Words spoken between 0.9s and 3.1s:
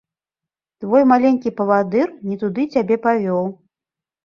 маленькі павадыр не туды цябе